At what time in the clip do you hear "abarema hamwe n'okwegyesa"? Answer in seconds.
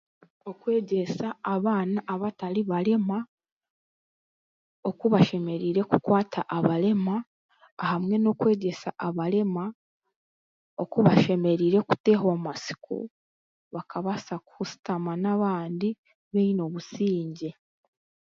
6.57-8.89